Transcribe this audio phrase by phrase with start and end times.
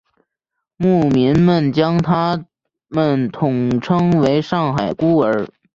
[0.77, 2.45] 牧民们将他
[2.87, 5.47] 们统称为上海孤儿。